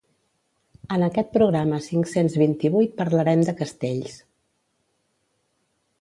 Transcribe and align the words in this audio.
En 0.95 1.05
aquest 1.07 1.29
programa 1.35 1.79
cinc-cents 1.89 2.39
vint-i-vuit 2.43 2.97
parlarem 3.03 3.47
de 3.51 3.57
castells. 3.63 4.19